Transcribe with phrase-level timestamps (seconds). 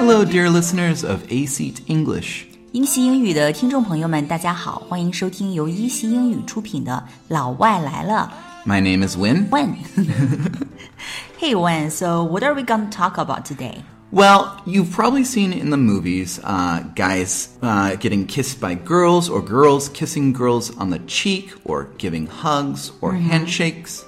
[0.00, 2.44] Hello, dear listeners of A Seat English。
[2.72, 8.32] 一席英语的听众朋友们，大家好，欢迎收听由一席英语出品的《老外来了》。
[8.66, 9.46] My name is Win.
[9.50, 9.76] Win.
[11.38, 11.90] hey, Win.
[11.90, 13.82] So, what are we going to talk about today?
[14.11, 19.41] Well, you've probably seen in the movies uh, guys uh, getting kissed by girls or
[19.41, 24.05] girls kissing girls on the cheek or giving hugs or handshakes.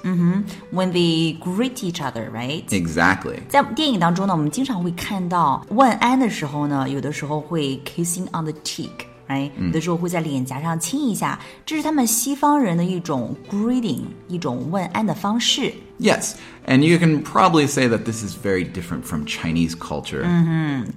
[0.72, 2.64] When they greet each other, right?
[2.70, 3.42] Exactly.
[3.50, 9.08] 在电影当中呢，我们经常会看到问安的时候呢，有的时候会 kissing on the cheek。
[9.28, 9.52] right？
[9.60, 15.74] 有的时候会在脸颊上亲一下，这是他们西方人的一种 greeting，一种问安的方式。
[16.00, 16.34] Yes,
[16.68, 20.22] and you can probably say that this is very different from Chinese culture.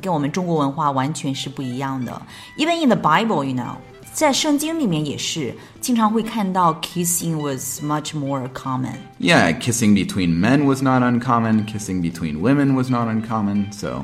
[0.03, 2.21] 跟我们中国文化完全是不一样的。
[2.59, 3.77] Even in the Bible, you know，
[4.15, 8.97] 在圣经里面也是经常会看到 kissing was much more common。
[9.19, 14.03] Yeah, kissing between men was not uncommon, kissing between women was not uncommon, so.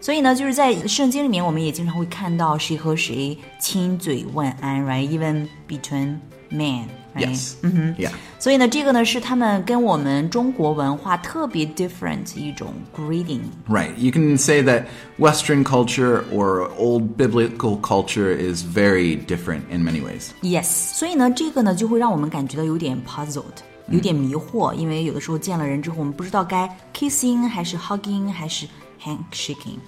[0.00, 6.16] 所以呢，就是在圣经里面，我们也经常会看到谁和谁亲嘴问安，right？Even between
[6.50, 6.84] men。
[7.16, 7.54] Yes.
[7.96, 8.10] Yeah.
[8.38, 13.40] 所以呢，这个呢是他们跟我们中国文化特别 different 一种 greeting。
[13.66, 13.96] Right.
[13.96, 14.84] You can say that
[15.18, 20.32] Western culture or old biblical culture is very different in many ways.
[20.42, 23.44] Yes，所以呢，这个呢就会让我们感觉到有点 puzzled，
[23.88, 28.66] 有点迷惑，因为有的时候见了人之后，我们不知道该 kissing 还是 hugging 还是
[29.03, 29.79] handshaking.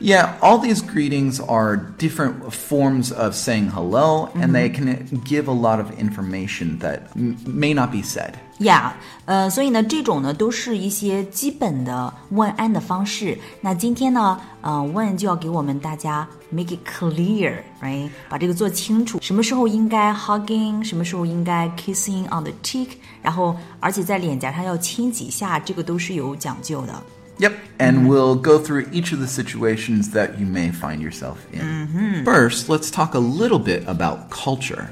[0.00, 4.42] Yeah, all these greetings are different forms of saying hello, mm-hmm.
[4.42, 5.06] and they mm-hmm.
[5.08, 8.34] can give a lot of information that m- may not be said.
[8.58, 8.92] Yeah，
[9.24, 13.36] 呃，所以呢，这种呢都是一些基本的问安的方式。
[13.60, 18.08] 那今天呢，呃，Win uh, 就要给我们大家 make it clear，right？
[18.28, 27.02] 把这个做清楚，什么时候应该 hugging，什么时候应该 kissing on the cheek，然后而且在脸颊上要亲几下，这个都是有讲究的。
[27.39, 32.23] Yep, and we'll go through each of the situations that you may find yourself in.
[32.25, 34.87] First, let's talk a little bit about culture.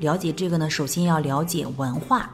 [0.00, 2.30] 了解这个呢，首先要了解文化。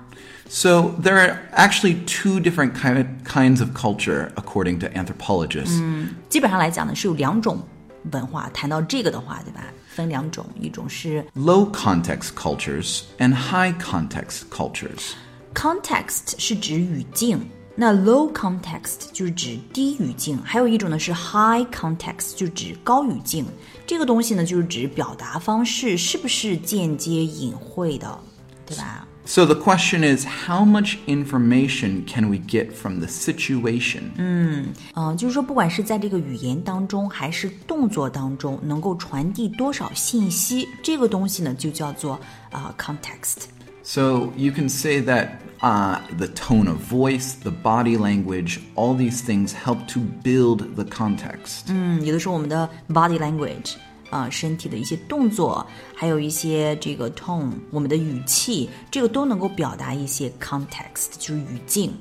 [0.49, 5.81] So, there are actually two different kind kinds of culture according to anthropologists.
[6.29, 7.63] 基本上来讲呢，是有两种
[8.11, 8.51] 文化。
[8.53, 9.65] 谈到这个的话，对吧？
[9.95, 15.13] 分两种，一种是 Low context cultures and high context cultures.
[15.55, 23.47] context 是指语境， 那 low context 就是指低语境，还有一种呢是 high context 就指高语境。
[23.87, 28.19] 这个东西呢，就是指表达方式是不是间接隐晦的，
[28.67, 29.07] 对吧？
[29.25, 34.03] So the question is how much information can we get from the situation?
[34.17, 34.75] 嗯、
[35.17, 42.19] 就是说，不管是在这个语言当中，还是动作当中，能够传递多少信息，这个东西呢，就叫做
[42.51, 43.45] 啊、context。
[43.87, 49.23] So you can say that uh, the tone of voice, the body language, all these
[49.23, 51.67] things help to build the context.
[51.69, 53.75] 嗯，有的时候我们的 body language
[54.11, 61.93] 啊、身体的一些动作，还有一些这个 tone，我们的语气，这个都能够表达一些 context，就是语境。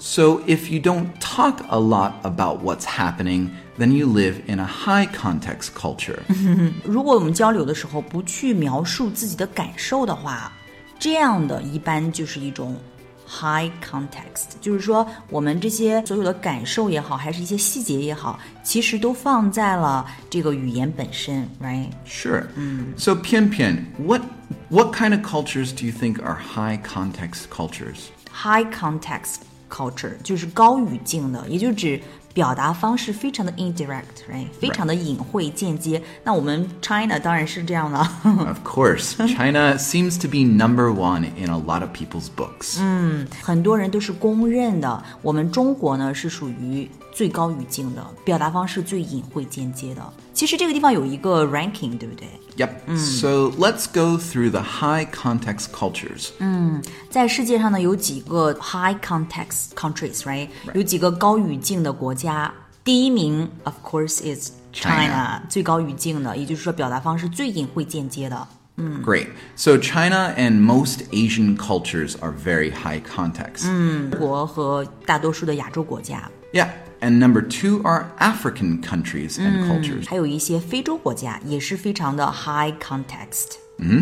[0.00, 4.66] So if you don't talk a lot about what's happening, then you live in a
[4.66, 6.18] high context culture.
[6.84, 10.52] 如果我们交流的时候不去描述自己的感受的话，
[10.98, 12.76] 这样的一般就是一种
[13.26, 21.90] high context，就是说我们这些所有的感受也好，还是一些细节也好，其实都放在了这个语言本身，right？
[22.06, 22.44] Sure.
[22.96, 24.22] So Pian Pian, what
[24.68, 28.08] what kind of cultures do you think are high context cultures?
[28.32, 32.00] high context culture 就是高语境的，也就指
[32.34, 34.46] 表达方式非常的 indirect，right？
[34.60, 36.00] 非常的隐晦间接。
[36.22, 37.98] 那我们 China 当然是这样的。
[37.98, 42.78] Of course, China seems to be number one in a lot of people's books.
[43.42, 50.12] 很多人都是公认的，我们中国呢是属于 最高语境的，表达方式最隐晦间接的。
[50.32, 52.28] 其实这个地方有一个 ranking，对不对？
[52.56, 52.96] Yep.
[52.96, 56.30] So let's go through the high context cultures.
[57.08, 60.48] 在世界上呢有几个 high context countries，right？
[60.74, 62.52] 有几个高语境的国家。
[62.82, 68.48] 第一名，of course is China， China 最高语境的，也就是说表达方式最隐晦间接的。
[69.04, 69.26] Great.
[69.56, 73.64] So China and most Asian cultures are very high context.
[73.64, 76.68] 中国和大多数的亚洲国家， Yeah.
[77.04, 80.06] And number two are African countries and cultures.
[80.06, 83.56] 还有一些非洲国家也是非常的 high context，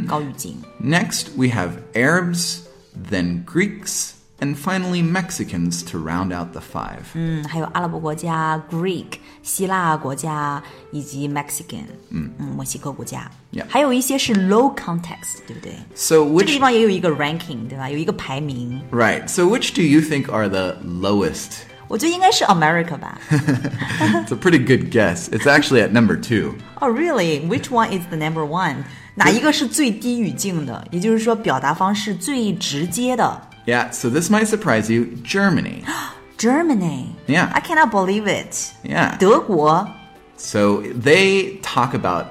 [0.09, 0.57] 高语境。
[0.83, 2.63] Next, we have Arabs,
[3.11, 7.03] then Greeks, and finally Mexicans to round out the five.
[7.15, 10.61] 嗯，还有阿拉伯国家 Greek、希腊国家
[10.91, 15.73] 以及 Mexican，嗯墨西哥国家 Yeah 还有一些是 low context，对不对？
[15.95, 17.89] So 这个 which 地方也有一个 ranking，对吧？
[17.89, 18.83] 有一个排名。
[18.91, 19.27] right?
[19.29, 23.19] So which do you think are the lowest 我觉得应该是 America 吧。
[23.31, 25.29] It's a pretty good guess.
[25.31, 26.55] It's actually at number two.
[26.81, 27.41] Oh, really?
[27.49, 28.85] Which one is the number one?
[29.15, 30.87] 哪一个是最低语境的？
[30.91, 33.41] 也就是说，表达方式最直接的。
[33.67, 35.07] Yeah, so this might surprise you.
[35.25, 35.83] Germany.
[36.39, 37.07] Germany.
[37.27, 37.51] Yeah.
[37.53, 38.55] I cannot believe it.
[38.85, 39.17] Yeah.
[39.19, 39.89] 德国。
[40.37, 42.27] So they talk about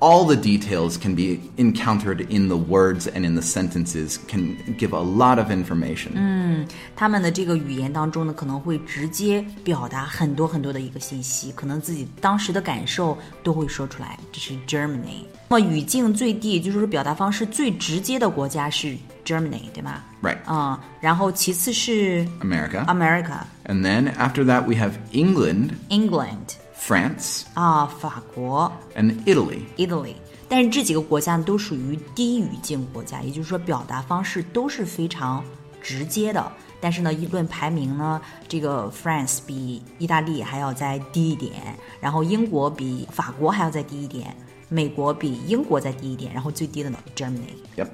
[0.00, 4.92] all the details can be encountered in the words and in the sentences, can give
[4.92, 6.66] a lot of information.
[6.96, 14.18] 他们的这个语言当中呢，可能会直接表达很多很多的一个信息，可能自己当时的感受都会说出来。
[14.32, 15.24] 这是 Germany。
[15.48, 20.02] 那么语境最低，也就是说表达方式最直接的国家是 Germany，对吗？
[20.22, 20.38] Right.
[20.44, 22.84] 啊、然后其次是 America.
[22.86, 26.54] America、 And then after that, we have England, England
[26.85, 29.61] France, 啊、法国、and Italy.
[29.77, 30.13] Italy。
[30.47, 35.43] 但是这几个国家呢，都属于低语境国家，也就是说表达方式都是非常
[35.81, 36.51] 直接的。
[36.79, 41.53] 但是呢，一论排名呢，这个 France 比意大利还要再低一点，
[41.99, 44.35] 然后英国比法国还要再低一点，
[44.68, 47.56] 美国比英国再低一点，然后最低的呢 Germany。
[47.76, 47.88] Yep.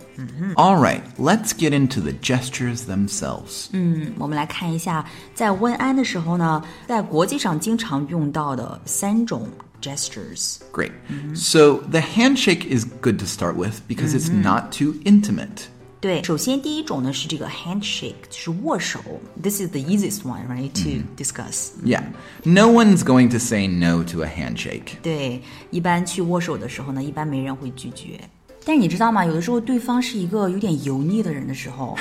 [0.57, 3.69] All right, let's get into the gestures themselves.
[3.73, 9.49] 嗯，我们来看一下，在问安的时候呢，在国际上经常用到的三种
[9.81, 10.57] gestures。
[10.73, 10.93] Great.
[11.35, 15.69] So the handshake is good to start with because it's not too intimate.
[16.01, 19.01] 对，首先第一种呢是这个 handshake，就是握手。
[19.43, 21.71] This is the easiest one, right, to discuss.
[21.85, 22.03] Yeah.
[22.45, 24.99] No one's going to say no to a handshake.
[25.03, 28.21] 对，一般去握手的时候呢，一般没人会拒绝。
[28.65, 29.25] 但是你知道吗？
[29.25, 31.97] 有的时候对方是一个有点油腻的人的时候，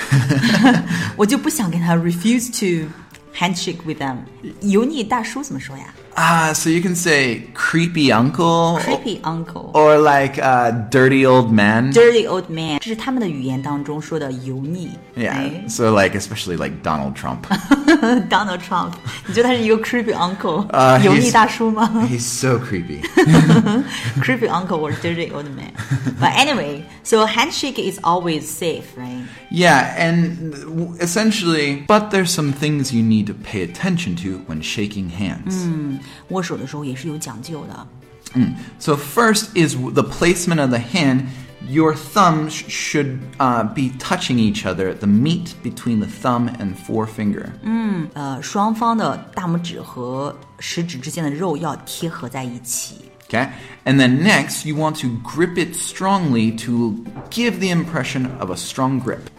[1.16, 2.90] 我就不想跟他 refuse to
[3.34, 4.18] handshake with them。
[4.62, 9.70] 油腻大叔怎么说呀 Ah, so you can say creepy uncle ？Creepy uncle。
[9.74, 11.92] or like uh, dirty old man.
[11.92, 14.92] Dirty old man，这是他们的语言当中说的油腻。
[15.18, 15.32] Yeah.
[15.32, 17.42] 哎 So like especially like Donald Trump.
[18.30, 18.94] Donald Trump，
[19.28, 23.02] 你觉得他是一个 creepy uncle，、呃 油腻 he's- 大叔吗 He's so creepy.
[24.22, 29.24] ？creepy uncle or dirty old man。But anyway, so handshake is always safe, right?
[29.52, 34.62] Yeah, and w- essentially, but there's some things you need to pay attention to when
[34.62, 35.68] shaking hands.
[36.30, 37.88] 握手的时候也是有讲究的。
[38.80, 41.26] So first is w- the placement of the hand.
[41.68, 46.76] Your thumbs sh- should uh, be touching each other, the meat between the thumb and
[46.76, 47.50] forefinger.
[48.14, 53.09] 呃，双方的大拇指和食指之间的肉要贴合在一起。
[53.30, 53.50] Okay?
[53.86, 58.56] And then next, you want to grip it strongly to give the impression of a
[58.56, 59.30] strong grip.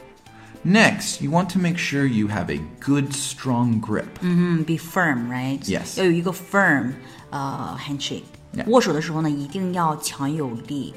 [0.64, 4.18] Next, you want to make sure you have a good, strong grip.
[4.20, 5.60] 嗯，be firm, right?
[5.60, 5.96] Yes.
[5.98, 6.92] 要有一个 firm
[7.30, 8.24] 呃 handshake。
[8.52, 8.68] Yeah.
[8.68, 10.92] 握手的时候呢，一定要强有力。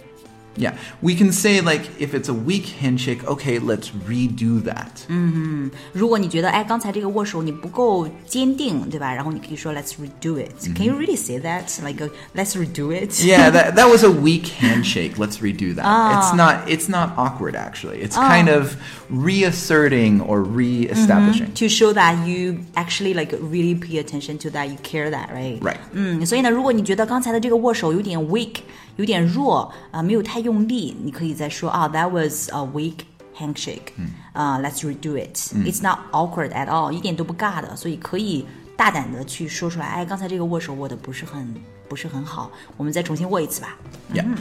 [0.58, 5.06] Yeah, we can say, like, if it's a weak handshake, okay, let's redo that.
[5.94, 9.14] 如果你觉得哎，刚才这个握手你不够坚定，对吧？
[9.14, 10.52] 然后你可以说 Let's redo it.
[10.76, 11.82] Can you really say that?
[11.82, 13.24] Like a, Let's redo it.
[13.24, 15.14] Yeah, that, that was a weak handshake.
[15.18, 15.86] Let's redo that.
[16.18, 18.02] It's not it's not awkward actually.
[18.02, 18.76] It's kind of
[19.10, 21.54] reasserting or re-establishing.
[21.54, 25.62] To show that you actually like really pay attention to that, you care that, right?
[25.62, 25.80] Right.
[25.94, 28.58] 嗯，所以呢，如果你觉得刚才的这个握手有点 weak，
[28.97, 32.99] 有点弱啊、没有太用力，你可以再说啊，That was a weak
[33.37, 33.93] handshake.
[34.33, 35.37] 啊、l e t s redo it.
[35.67, 39.87] It's not awkward at all，一点都不尬的，所以可以大胆的去说出来。
[39.87, 41.55] 哎，刚才这个握手握的不是很
[41.89, 43.77] 不是很好，我们再重新握一次吧。
[44.13, 44.37] Yeah.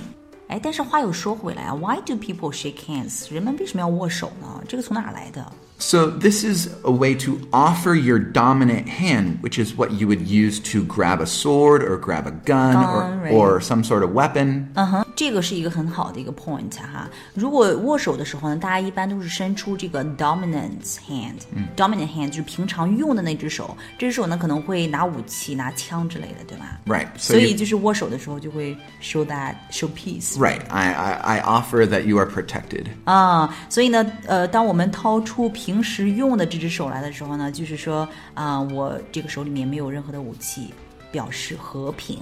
[0.48, 3.34] 哎，但是话又说回来啊，Why do people shake hands？
[3.34, 4.64] 人们为什么要握手呢？
[4.68, 5.52] 这个从哪儿来的？
[5.78, 10.60] So this is a way to offer your dominant hand, which is what you would use
[10.72, 13.32] to grab a sword or grab a gun, or, right.
[13.34, 14.72] or some sort of weapon.
[14.76, 17.10] 嗯哼，这个是一个很好的一个 point 哈。
[17.34, 21.36] 如果握手的时候呢，大家一般都是伸出这个 dominant hand，、
[21.76, 30.38] dominant hand 就是平常用的那只手，这只手呢可能会拿武器、拿枪之类的，对吧 Right, so 所以就是握手的时候就会 show that show peace。
[30.38, 30.62] Right.
[30.70, 32.86] I, I, I offer that you are protected.
[33.06, 40.74] 啊，所以呢，呃，当我们掏出平时用的这只手来的时候呢，就是说啊、我这个手里面没有任何的武器，
[41.13, 42.19] 表示和平。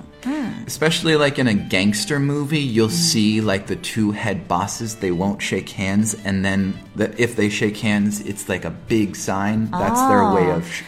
[0.66, 5.40] Especially like in a gangster movie, you'll see like the two head bosses, they won't
[5.40, 9.68] shake hands, and then the, if they shake hands, it's like a big sign.
[9.70, 10.82] That's their way of sh-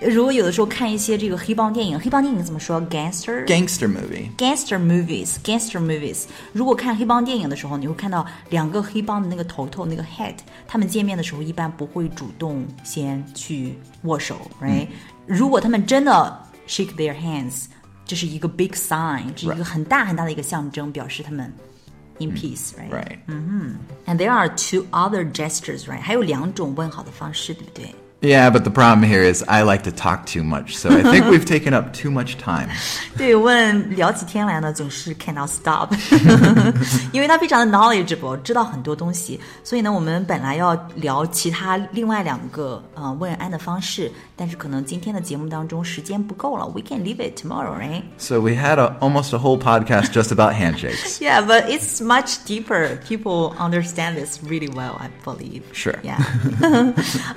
[0.00, 2.80] 如果有的时候看一些这个黑帮电影，黑帮电影怎么说？
[2.82, 4.28] gangster gangster movie.
[4.36, 6.26] gangster movies, gangster movies。
[6.52, 10.36] 如果看黑帮电影的时候，你会看到两个黑帮的那个头头那个 head，
[10.68, 14.86] 他们见面的时候一般不会主动先去握手，right？、
[15.26, 17.64] 如果他们真的 shake their hands，
[18.04, 21.52] 这是一个 big sign，这是一个很大很大的一个象征，表示他们
[22.18, 23.18] in peace，right？、 Right.
[24.06, 26.00] And there are two other gestures, right？
[26.00, 27.94] 还有两种问好的方式，对不对？
[28.22, 31.26] Yeah, but the problem here is I like to talk too much, so I think
[31.26, 32.68] we've taken up too much time.
[33.16, 35.94] 对，问聊起天来呢，总是 cannot stop，
[37.12, 39.38] 因为他非常的 knowledgeable，知道很多东西。
[39.62, 46.66] 所以呢，我们本来要聊其他另外两个呃问安的方式，但是可能今天的节目当中时间不够了。
[46.66, 48.02] We can leave it tomorrow, right?
[48.18, 51.20] So we had a, almost a whole podcast just about handshakes.
[51.20, 52.98] Yeah, but it's much deeper.
[53.08, 55.62] People understand this really well, I believe.
[55.72, 56.00] Sure.
[56.02, 56.18] Yeah.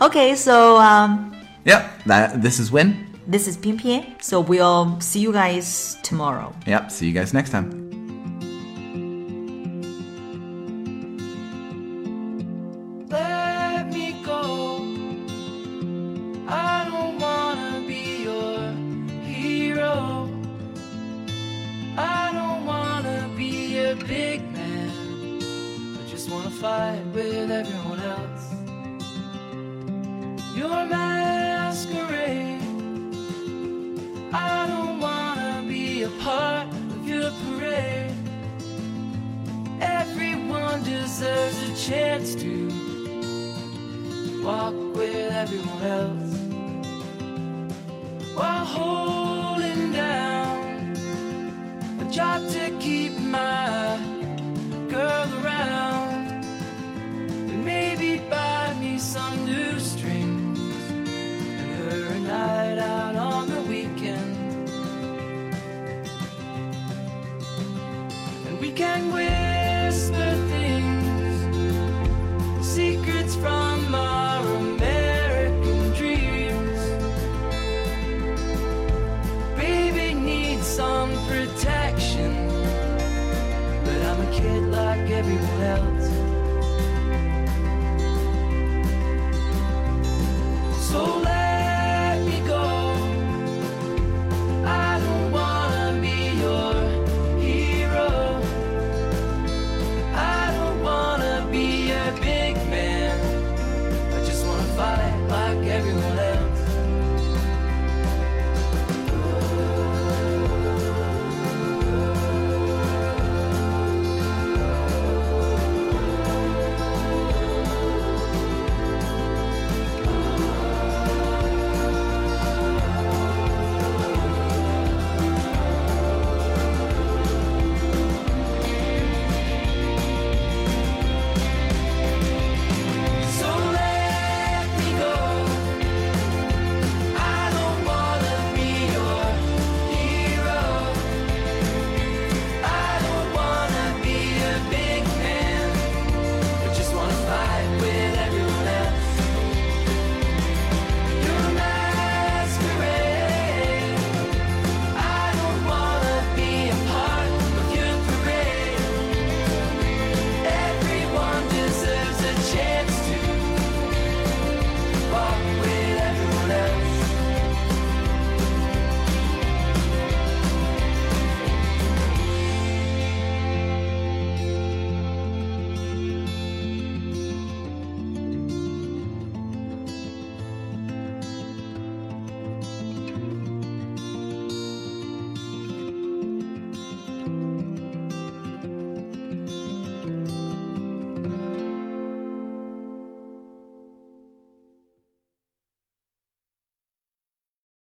[0.01, 1.32] okay, so um,
[1.64, 3.06] Yep, that, this is Win.
[3.26, 4.22] this is Pian Pian.
[4.22, 6.54] So we'll see you guys tomorrow.
[6.66, 7.85] Yep, see you guys next time.
[45.36, 46.32] Everyone else.
[48.34, 49.25] While holding